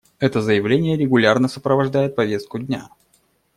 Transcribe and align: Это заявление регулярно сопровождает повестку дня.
Это 0.17 0.41
заявление 0.41 0.97
регулярно 0.97 1.47
сопровождает 1.47 2.15
повестку 2.15 2.57
дня. 2.57 2.89